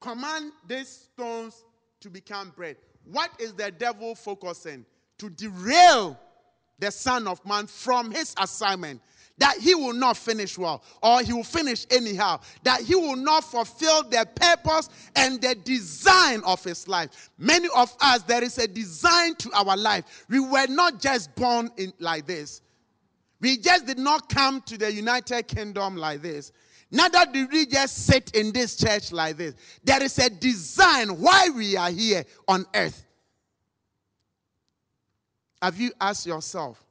[0.02, 1.64] command these stones
[2.02, 2.76] to become bread.
[3.04, 4.84] What is the devil focusing?
[5.18, 6.18] To derail
[6.78, 9.00] the Son of Man from his assignment
[9.38, 13.42] that he will not finish well or he will finish anyhow, that he will not
[13.42, 17.30] fulfill the purpose and the design of his life.
[17.38, 20.24] Many of us, there is a design to our life.
[20.28, 22.62] We were not just born in like this.
[23.40, 26.52] We just did not come to the United Kingdom like this.
[26.94, 29.54] Neither did we just sit in this church like this.
[29.82, 33.06] There is a design why we are here on earth.
[35.62, 36.84] Have you asked yourself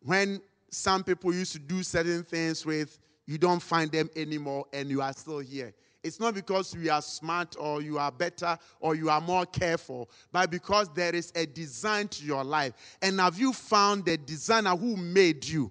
[0.00, 4.88] when some people used to do certain things with, you don't find them anymore and
[4.88, 5.74] you are still here.
[6.02, 10.08] It's not because you are smart or you are better or you are more careful,
[10.32, 12.72] but because there is a design to your life.
[13.02, 15.70] And have you found the designer who made you?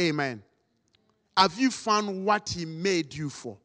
[0.00, 0.42] Amen.
[1.36, 3.56] Have you found what he made you for?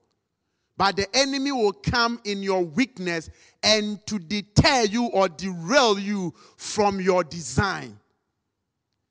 [0.77, 3.29] But the enemy will come in your weakness
[3.63, 7.99] and to deter you or derail you from your design.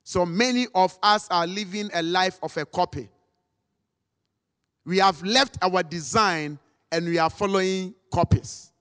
[0.03, 3.09] So many of us are living a life of a copy.
[4.85, 6.57] We have left our design
[6.93, 8.71] and we are following copies.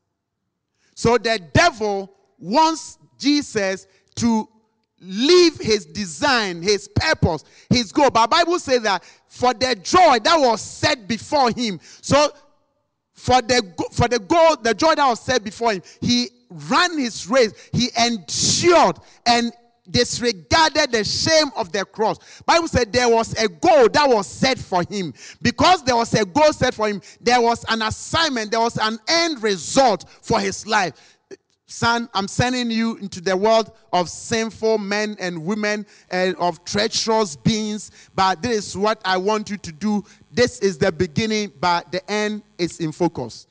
[0.94, 4.48] So the devil wants Jesus to
[5.00, 8.10] leave his design, his purpose, his goal.
[8.10, 11.80] But Bible says that for the joy that was set before him.
[12.00, 12.32] So
[13.12, 17.28] for the for the goal, the joy that was set before him, he ran his
[17.28, 17.52] race.
[17.72, 19.52] He endured and
[19.90, 22.18] disregarded the shame of the cross.
[22.42, 25.14] Bible said there was a goal that was set for him.
[25.42, 28.98] Because there was a goal set for him, there was an assignment, there was an
[29.08, 31.15] end result for his life.
[31.66, 37.34] Son, I'm sending you into the world of sinful men and women and of treacherous
[37.34, 40.04] beings, but this is what I want you to do.
[40.30, 43.48] This is the beginning, but the end is in focus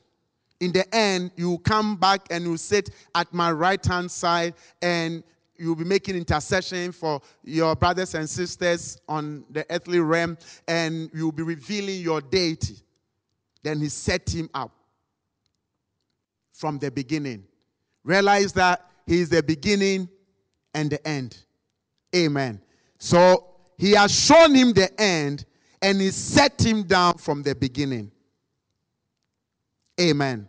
[0.60, 5.23] in the end, you come back and you sit at my right hand side, and
[5.58, 11.32] you'll be making intercession for your brothers and sisters on the earthly realm, and you'll
[11.32, 12.78] be revealing your deity.
[13.63, 14.71] Then he set him up
[16.54, 17.43] from the beginning.
[18.06, 20.08] Realize that he is the beginning
[20.74, 21.38] and the end.
[22.15, 22.62] Amen.
[22.98, 25.44] So he has shown him the end
[25.82, 28.10] and he set him down from the beginning.
[30.00, 30.48] Amen.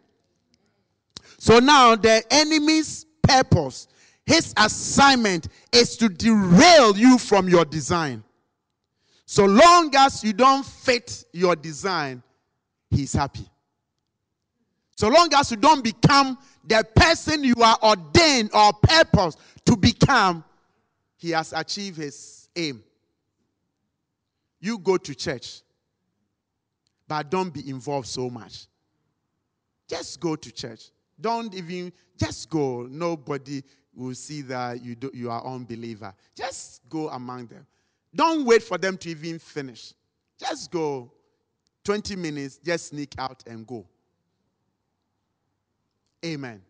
[1.39, 3.89] So now the enemy's purpose
[4.27, 8.25] his assignment is to derail you from your design.
[9.25, 12.23] So long as you don't fit your design,
[12.91, 13.49] he's happy.
[14.97, 20.45] So long as you don't become the person you are ordained or purpose to become,
[21.17, 22.83] he has achieved his aim.
[24.61, 25.63] You go to church,
[27.07, 28.67] but don't be involved so much.
[29.89, 30.91] Just go to church.
[31.21, 32.87] Don't even, just go.
[32.91, 33.63] Nobody
[33.95, 36.13] will see that you, do, you are unbeliever.
[36.37, 37.67] Just go among them.
[38.15, 39.95] Don't wait for them to even finish.
[40.39, 41.13] Just go
[41.85, 43.87] 20 minutes, just sneak out and go.
[46.25, 46.63] Amen.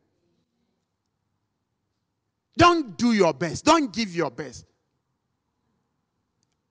[2.56, 3.64] Don't do your best.
[3.64, 4.64] Don't give your best.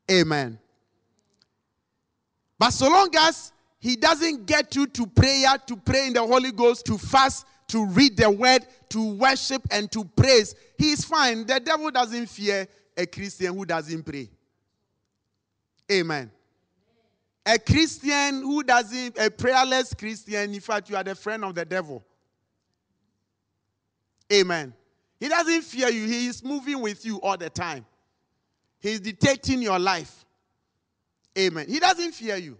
[0.09, 0.59] Amen.
[2.57, 6.51] But so long as he doesn't get you to prayer, to pray in the Holy
[6.51, 11.45] Ghost, to fast, to read the word, to worship, and to praise, he is fine.
[11.45, 14.29] The devil doesn't fear a Christian who doesn't pray.
[15.91, 16.31] Amen.
[17.45, 21.65] A Christian who doesn't, a prayerless Christian, in fact, you are the friend of the
[21.65, 22.03] devil.
[24.31, 24.73] Amen.
[25.19, 27.85] He doesn't fear you, he is moving with you all the time.
[28.79, 30.25] He's dictating your life.
[31.37, 31.67] Amen.
[31.67, 32.57] He doesn't fear you.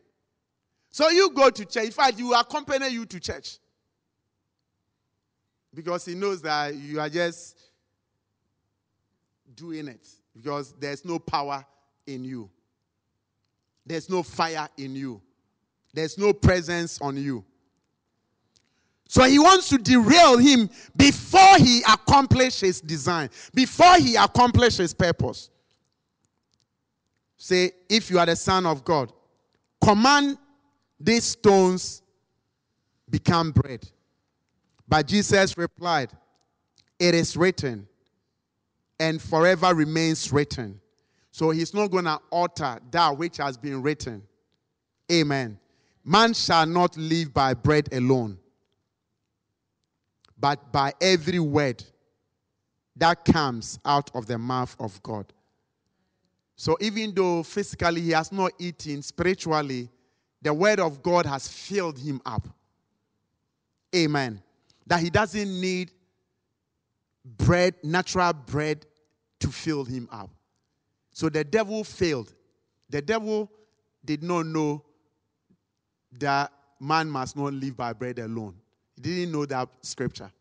[0.91, 1.85] So you go to church.
[1.85, 3.57] In fact, you accompany you to church
[5.73, 7.59] because he knows that you are just
[9.55, 11.65] doing it because there's no power
[12.07, 12.49] in you.
[13.85, 15.21] There's no fire in you.
[15.93, 17.45] There's no presence on you.
[19.07, 24.93] So he wants to derail him before he accomplishes his design, before he accomplishes his
[24.93, 25.49] purpose.
[27.37, 29.13] Say, if you are the Son of God,
[29.83, 30.37] command
[30.99, 32.01] these stones
[33.09, 33.87] become bread.
[34.87, 36.11] But Jesus replied,
[36.99, 37.87] It is written,
[38.99, 40.79] and forever remains written.
[41.31, 44.23] So he's not going to alter that which has been written.
[45.11, 45.59] Amen.
[46.03, 48.37] Man shall not live by bread alone,
[50.45, 51.83] but by every word
[52.95, 55.33] that comes out of the mouth of God.
[56.55, 59.89] So even though physically he has not eaten, spiritually,
[60.43, 62.47] the word of God has filled him up.
[63.95, 64.39] Amen.
[64.85, 65.89] That he doesn't need
[67.25, 68.85] bread, natural bread,
[69.39, 70.29] to fill him up.
[71.11, 72.31] So the devil failed.
[72.91, 73.51] The devil
[74.05, 74.83] did not know
[76.19, 78.53] that man must not live by bread alone.
[78.95, 80.31] He didn't know that scripture.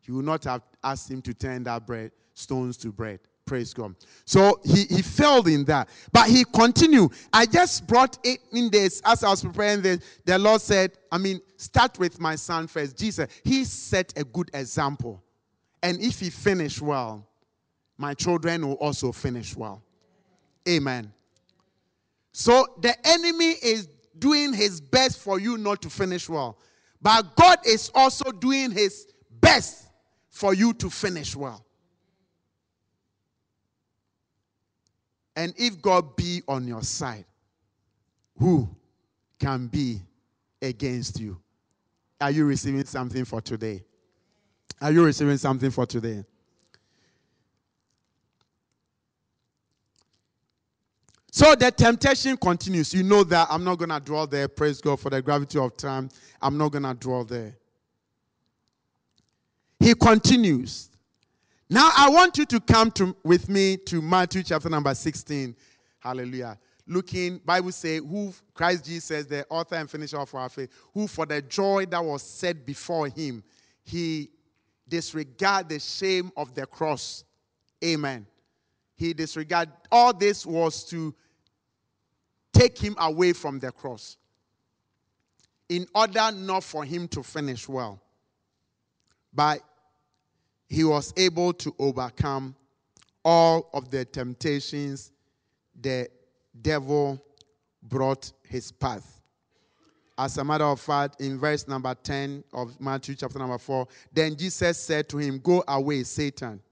[0.00, 3.20] He would not have asked him to turn that bread, stones to bread.
[3.44, 3.94] Praise God.
[4.24, 5.88] So he, he failed in that.
[6.12, 7.12] But he continued.
[7.32, 10.00] I just brought it in this as I was preparing this.
[10.24, 12.98] The Lord said, I mean, start with my son first.
[12.98, 15.22] Jesus, he set a good example.
[15.82, 17.24] And if he finish well,
[17.98, 19.82] my children will also finish well.
[20.68, 21.12] Amen.
[22.32, 23.88] So the enemy is
[24.18, 26.58] doing his best for you not to finish well.
[27.06, 29.86] But God is also doing his best
[30.28, 31.64] for you to finish well.
[35.36, 37.24] And if God be on your side,
[38.36, 38.68] who
[39.38, 40.00] can be
[40.60, 41.40] against you?
[42.20, 43.84] Are you receiving something for today?
[44.80, 46.24] Are you receiving something for today?
[51.36, 52.94] So the temptation continues.
[52.94, 54.48] You know that I'm not going to dwell there.
[54.48, 56.08] Praise God for the gravity of time.
[56.40, 57.54] I'm not going to dwell there.
[59.78, 60.88] He continues.
[61.68, 65.54] Now I want you to come to, with me to Matthew chapter number 16.
[65.98, 66.58] Hallelujah.
[66.86, 71.26] Looking, Bible say, who Christ Jesus, the author and finisher of our faith, who for
[71.26, 73.44] the joy that was set before him,
[73.84, 74.30] he
[74.88, 77.24] disregard the shame of the cross.
[77.84, 78.26] Amen.
[78.94, 81.14] He disregard all this was to
[82.56, 84.16] take him away from the cross
[85.68, 88.00] in order not for him to finish well.
[89.32, 89.60] But
[90.68, 92.56] he was able to overcome
[93.24, 95.12] all of the temptations
[95.80, 96.08] the
[96.62, 97.22] devil
[97.82, 99.20] brought his path.
[100.18, 104.34] As a matter of fact, in verse number 10 of Matthew chapter number 4, then
[104.34, 106.62] Jesus said to him, Go away, Satan.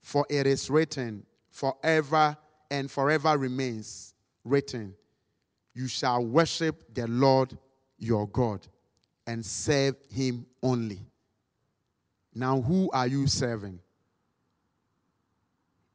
[0.00, 2.38] For it is written, forever
[2.70, 4.14] and forever remains
[4.44, 4.94] written,
[5.74, 7.56] You shall worship the Lord
[7.98, 8.66] your God
[9.26, 11.00] and serve him only.
[12.34, 13.80] Now, who are you serving?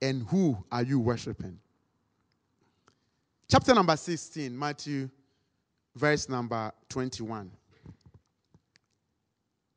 [0.01, 1.57] And who are you worshiping?
[3.49, 5.09] Chapter number 16, Matthew,
[5.95, 7.51] verse number 21.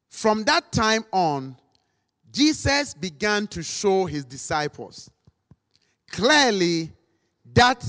[0.08, 1.56] From that time on,
[2.32, 5.10] Jesus began to show his disciples
[6.16, 6.90] clearly
[7.54, 7.84] that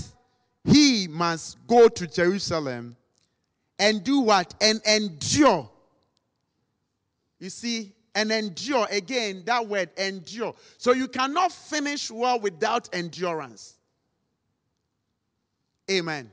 [0.65, 2.95] he must go to Jerusalem
[3.79, 4.53] and do what?
[4.61, 5.69] And endure.
[7.39, 8.85] You see, and endure.
[8.91, 10.53] Again, that word, endure.
[10.77, 13.75] So you cannot finish well without endurance.
[15.89, 16.29] Amen.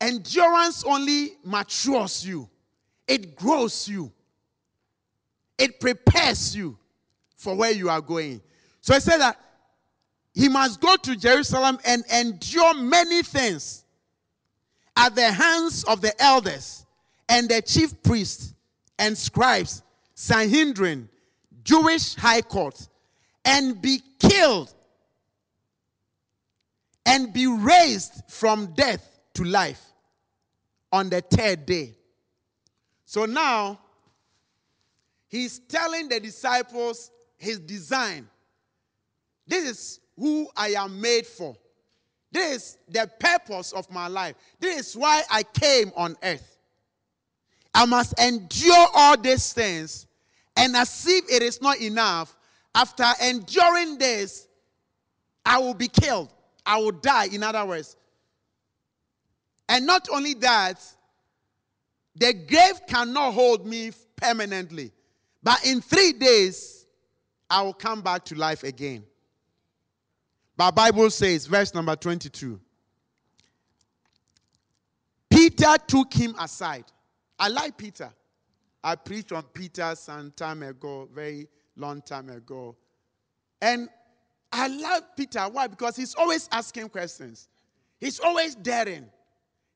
[0.00, 2.48] Endurance only matures you,
[3.08, 4.12] it grows you,
[5.58, 6.76] it prepares you
[7.42, 8.40] for where you are going.
[8.80, 9.36] So I said that
[10.32, 13.84] he must go to Jerusalem and endure many things
[14.96, 16.86] at the hands of the elders
[17.28, 18.54] and the chief priests
[18.98, 19.82] and scribes,
[20.14, 21.08] Sanhedrin,
[21.64, 22.88] Jewish high court,
[23.44, 24.72] and be killed
[27.04, 29.82] and be raised from death to life
[30.92, 31.96] on the third day.
[33.04, 33.80] So now,
[35.26, 37.10] he's telling the disciples
[37.42, 38.28] his design.
[39.46, 41.56] This is who I am made for.
[42.30, 44.36] This is the purpose of my life.
[44.60, 46.58] This is why I came on earth.
[47.74, 50.06] I must endure all these things,
[50.56, 52.36] and as if it is not enough,
[52.74, 54.46] after enduring this,
[55.44, 56.32] I will be killed.
[56.64, 57.96] I will die, in other words.
[59.68, 60.80] And not only that,
[62.14, 64.92] the grave cannot hold me permanently.
[65.42, 66.81] But in three days,
[67.52, 69.04] I will come back to life again.
[70.56, 72.58] But Bible says, verse number 22.
[75.28, 76.86] Peter took him aside.
[77.38, 78.10] I like Peter.
[78.82, 81.46] I preached on Peter some time ago, very
[81.76, 82.74] long time ago.
[83.60, 83.90] And
[84.50, 85.40] I love Peter.
[85.40, 85.66] Why?
[85.66, 87.48] Because he's always asking questions.
[88.00, 89.04] He's always daring.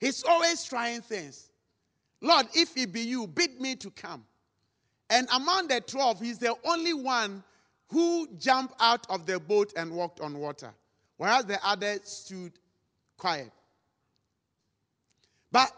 [0.00, 1.50] He's always trying things.
[2.22, 4.24] Lord, if it be you, bid me to come.
[5.10, 7.44] And among the 12, he's the only one
[7.88, 10.72] who jumped out of the boat and walked on water,
[11.16, 12.52] whereas the others stood
[13.16, 13.50] quiet.
[15.52, 15.72] But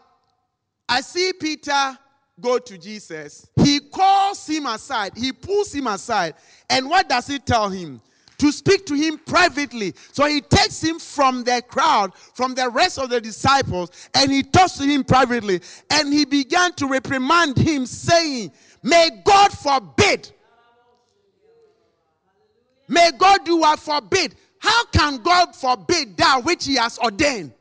[0.87, 1.97] I see Peter
[2.39, 3.47] go to Jesus.
[3.63, 6.35] He calls him aside, he pulls him aside.
[6.69, 8.01] And what does he tell him?
[8.39, 9.93] To speak to him privately.
[10.13, 14.43] So he takes him from the crowd, from the rest of the disciples, and he
[14.43, 15.59] talks to him privately.
[15.89, 20.31] And he began to reprimand him, saying, May God forbid.
[22.89, 24.35] May God do what forbid.
[24.57, 27.53] How can God forbid that which he has ordained?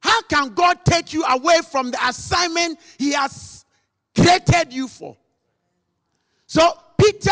[0.00, 3.64] How can God take you away from the assignment he has
[4.16, 5.16] created you for?
[6.46, 7.30] So Peter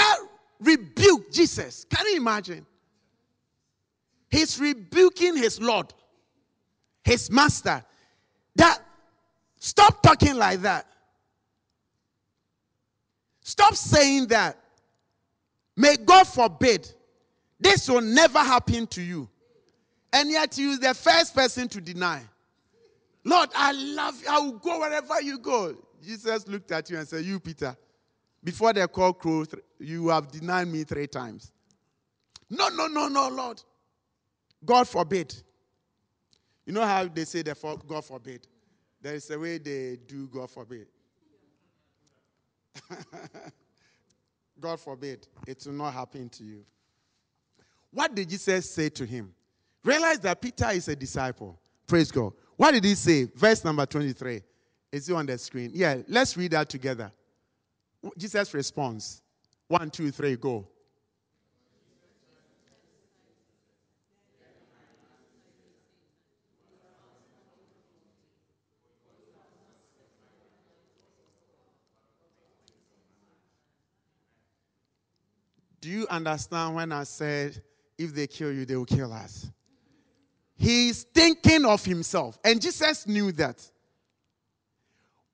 [0.61, 1.85] rebuked Jesus.
[1.85, 2.67] Can you imagine?
[4.31, 5.93] He's rebuking his Lord,
[7.05, 7.83] his master.
[8.57, 8.81] That
[9.59, 10.87] stop talking like that.
[13.41, 14.59] Stop saying that.
[15.77, 16.91] May God forbid
[17.59, 19.29] this will never happen to you.
[20.13, 22.21] And yet you the first person to deny.
[23.25, 24.29] Lord, I love you.
[24.29, 25.77] I will go wherever you go.
[26.03, 27.77] Jesus looked at you and said, You, Peter,
[28.43, 29.45] before the call crow,
[29.79, 31.53] you have denied me three times.
[32.51, 33.63] No, no, no, no, Lord.
[34.65, 35.35] God forbid.
[36.67, 38.47] You know how they say the for, God forbid?
[39.01, 40.87] There is a way they do God forbid.
[44.63, 46.65] God forbid it will not happen to you.
[47.91, 49.35] What did Jesus say to him?
[49.85, 51.61] Realize that Peter is a disciple.
[51.87, 52.33] Praise God.
[52.57, 53.25] What did he say?
[53.25, 54.41] Verse number 23.
[54.93, 55.73] Is it on the screen?
[55.75, 57.11] Yeah, let's read that together.
[58.17, 59.21] Jesus responds.
[59.67, 60.69] One, two, three, go.
[75.83, 77.61] Do you understand when I said,
[77.99, 79.51] if they kill you, they will kill us?
[80.57, 82.39] He's thinking of himself.
[82.45, 83.61] And Jesus knew that.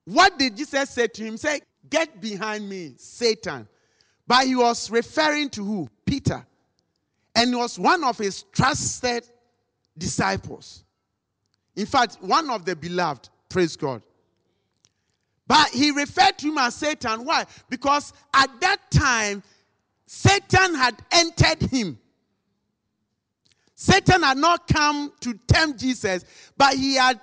[0.07, 1.36] What did Jesus say to him?
[1.36, 3.68] Say, Get behind me, Satan.
[4.26, 5.88] But he was referring to who?
[6.07, 6.44] Peter.
[7.34, 9.28] And he was one of his trusted
[9.99, 10.82] disciples.
[11.76, 13.28] In fact, one of the beloved.
[13.51, 14.03] Praise God.
[15.46, 17.26] But he referred to him as Satan.
[17.26, 17.44] Why?
[17.68, 19.42] Because at that time,
[20.11, 21.98] Satan had entered him.
[23.74, 26.24] Satan had not come to tempt Jesus,
[26.56, 27.20] but he had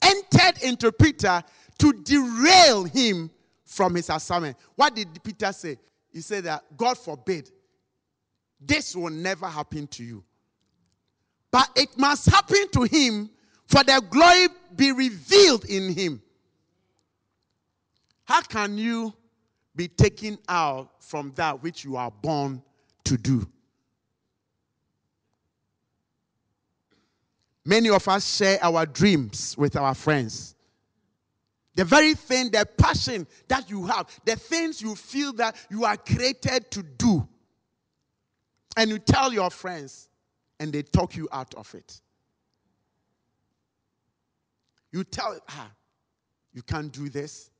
[0.00, 1.42] entered into Peter
[1.78, 3.30] to derail him
[3.66, 4.56] from his assignment.
[4.74, 5.78] What did Peter say?
[6.10, 7.50] He said that God forbid,
[8.58, 10.24] this will never happen to you.
[11.50, 13.28] But it must happen to him
[13.66, 16.22] for the glory be revealed in him.
[18.24, 19.12] How can you
[19.76, 22.62] be taken out from that which you are born
[23.04, 23.46] to do?
[27.64, 30.54] Many of us share our dreams with our friends.
[31.76, 35.96] The very thing, the passion that you have, the things you feel that you are
[35.96, 37.26] created to do.
[38.76, 40.08] And you tell your friends,
[40.60, 42.00] and they talk you out of it.
[44.92, 45.70] You tell her, ah,
[46.52, 47.50] you can't do this.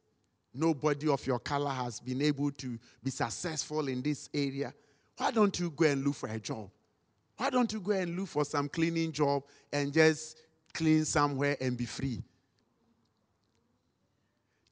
[0.54, 4.72] Nobody of your color has been able to be successful in this area.
[5.16, 6.70] Why don't you go and look for a job?
[7.36, 9.42] Why don't you go and look for some cleaning job
[9.72, 10.38] and just
[10.72, 12.22] clean somewhere and be free?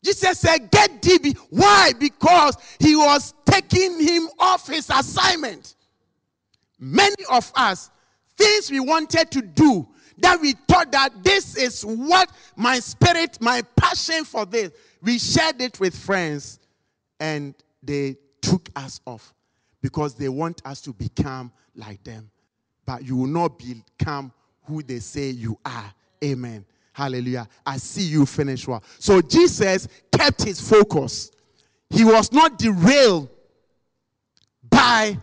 [0.04, 1.36] Jesus said, Get DB.
[1.50, 1.92] Why?
[1.98, 5.76] Because he was taking him off his assignment.
[6.78, 7.90] Many of us,
[8.36, 9.86] things we wanted to do,
[10.22, 15.60] that we thought that this is what my spirit, my passion for this, we shared
[15.60, 16.58] it with friends
[17.20, 19.34] and they took us off
[19.82, 22.30] because they want us to become like them
[22.86, 24.32] but you will not become
[24.64, 25.92] who they say you are.
[26.22, 26.64] Amen.
[26.92, 27.48] Hallelujah.
[27.64, 28.82] I see you finish well.
[28.98, 31.30] So Jesus kept his focus.
[31.90, 33.28] He was not derailed
[34.68, 35.18] by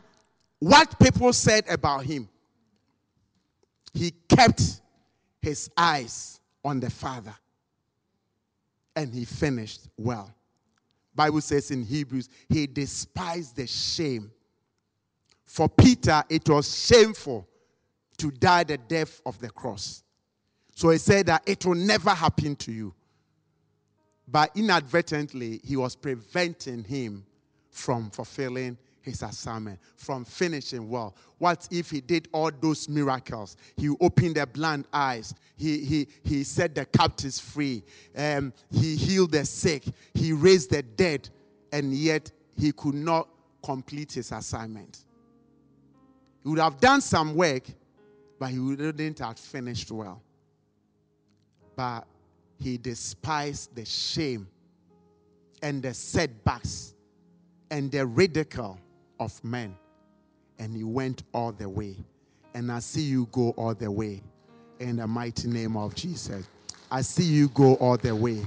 [0.59, 2.27] what people said about him.
[3.93, 4.81] He kept
[5.41, 7.33] his eyes on the Father.
[8.95, 10.33] And he finished well.
[11.15, 14.31] Bible says in Hebrews, he despised the shame.
[15.45, 17.47] For Peter, it was shameful
[18.17, 20.03] to die the death of the cross.
[20.75, 22.93] So he said that it will never happen to you.
[24.27, 27.25] But inadvertently, he was preventing him
[27.71, 31.15] from fulfilling his assignment, from finishing well.
[31.37, 33.57] What if he did all those miracles?
[33.77, 37.83] He opened the blind eyes, he, he, he set the captives free,
[38.15, 41.29] um, he healed the sick, he raised the dead,
[41.71, 43.27] and yet he could not
[43.63, 45.05] complete his assignment.
[46.43, 47.63] He would have done some work,
[48.39, 50.21] but he wouldn't have finished well.
[51.75, 52.07] But
[52.57, 54.47] he despised the shame
[55.61, 56.93] and the setbacks
[57.71, 58.79] and the ridicule
[59.19, 59.75] of men.
[60.59, 61.95] And he went all the way.
[62.53, 64.21] And I see you go all the way
[64.79, 66.47] in the mighty name of Jesus.
[66.91, 68.43] I see you go all the way.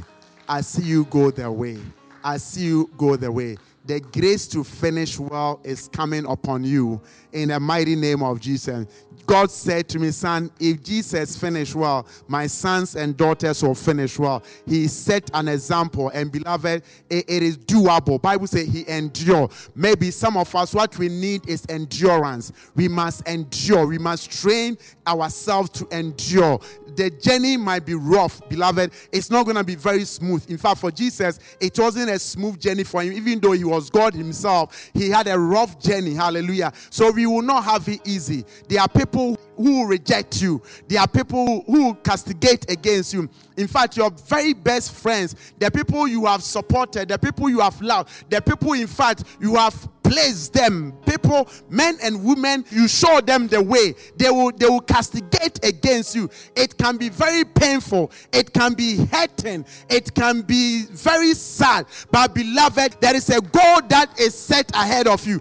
[0.48, 1.78] I see you go the way.
[2.24, 7.00] I see you go the way the grace to finish well is coming upon you
[7.32, 8.86] in the mighty name of Jesus.
[9.26, 14.18] God said to me, Son, if Jesus finished well, my sons and daughters will finish
[14.18, 14.42] well.
[14.66, 18.20] He set an example, and beloved, it, it is doable.
[18.20, 19.52] Bible says he endured.
[19.74, 22.52] Maybe some of us, what we need is endurance.
[22.74, 23.86] We must endure.
[23.86, 24.76] We must train
[25.06, 26.60] ourselves to endure
[26.96, 28.92] the journey might be rough, beloved.
[29.12, 30.48] It's not going to be very smooth.
[30.50, 33.90] In fact, for Jesus, it wasn't a smooth journey for him, even though he was
[33.90, 34.90] God himself.
[34.92, 36.14] He had a rough journey.
[36.14, 36.72] Hallelujah.
[36.90, 38.44] So we will not have it easy.
[38.68, 43.28] There are people who reject you, there are people who castigate against you.
[43.56, 47.80] In fact, your very best friends, the people you have supported, the people you have
[47.80, 50.92] loved, the people, in fact, you have placed them.
[51.06, 53.94] People men and women you show them the way.
[54.16, 56.28] They will they will castigate against you.
[56.56, 58.10] It can be very painful.
[58.32, 59.64] It can be hurting.
[59.88, 61.86] It can be very sad.
[62.10, 65.40] But beloved there is a goal that is set ahead of you.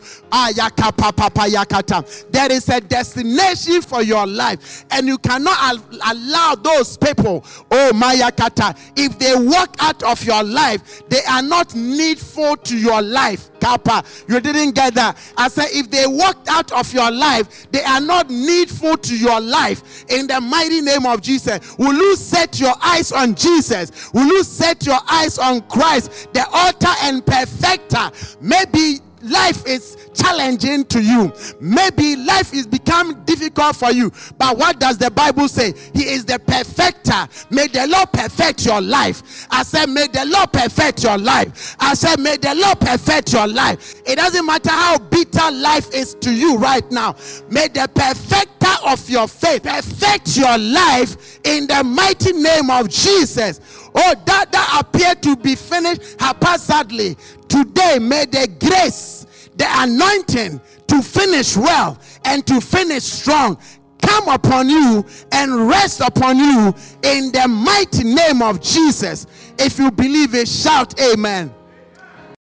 [2.32, 5.78] There is a destination for your life and you cannot
[6.10, 11.74] allow those people oh mayakata if they walk out of your life they are not
[11.76, 15.18] needful to your life kappa you didn't get that.
[15.38, 19.40] I said, if they walked out of your life, they are not needful to your
[19.40, 20.06] life.
[20.10, 24.12] In the mighty name of Jesus, will you set your eyes on Jesus?
[24.14, 28.12] Will you set your eyes on Christ, the author and perfecter?
[28.40, 31.32] Maybe life is challenging to you.
[31.60, 34.12] Maybe life is become difficult for you.
[34.38, 35.74] But what does the Bible say?
[35.94, 37.28] He is the perfecter.
[37.50, 39.48] May the Lord perfect your life.
[39.50, 41.76] I said, may the Lord perfect your life.
[41.80, 44.02] I said, may the Lord perfect your life.
[44.06, 47.16] It doesn't matter how bitter life is to you right now.
[47.50, 48.52] May the perfecter
[48.86, 53.60] of your faith perfect your life in the mighty name of Jesus.
[53.94, 57.18] Oh, that that appeared to be finished haphazardly.
[57.50, 59.21] Today, may the grace,
[59.56, 63.58] the anointing to finish well and to finish strong
[64.02, 66.74] come upon you and rest upon you
[67.04, 69.28] in the mighty name of Jesus.
[69.58, 71.54] If you believe it, shout amen.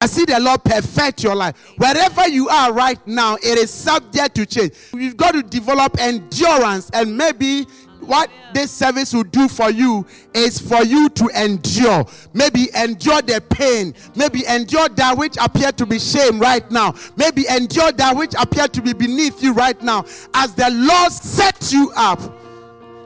[0.00, 1.56] I see the Lord perfect your life.
[1.78, 4.72] Wherever you are right now, it is subject to change.
[4.92, 7.66] You've got to develop endurance and maybe
[8.06, 12.04] what this service will do for you is for you to endure.
[12.32, 13.94] Maybe endure the pain.
[14.14, 16.94] Maybe endure that which appear to be shame right now.
[17.16, 20.04] Maybe endure that which appear to be beneath you right now.
[20.34, 22.20] As the Lord sets you up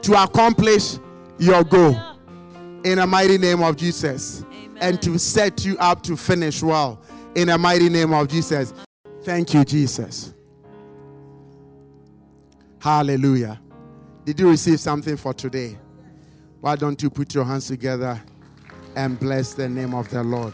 [0.03, 0.97] to accomplish
[1.37, 1.99] your goal.
[2.83, 4.43] In the mighty name of Jesus.
[4.43, 4.77] Amen.
[4.81, 7.01] And to set you up to finish well.
[7.35, 8.73] In the mighty name of Jesus.
[9.23, 10.33] Thank you, Jesus.
[12.79, 13.59] Hallelujah.
[14.29, 15.75] Did you receive something for today?
[16.61, 18.21] Why don't you put your hands together
[18.95, 20.53] and bless the name of the Lord?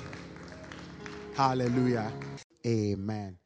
[1.35, 2.13] Hallelujah.
[2.65, 3.37] Amen.